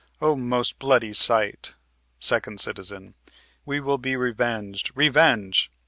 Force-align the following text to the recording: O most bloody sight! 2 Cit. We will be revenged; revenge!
O 0.19 0.35
most 0.35 0.79
bloody 0.79 1.13
sight! 1.13 1.75
2 2.21 2.57
Cit. 2.57 2.79
We 3.67 3.79
will 3.79 3.99
be 3.99 4.15
revenged; 4.15 4.89
revenge! 4.95 5.69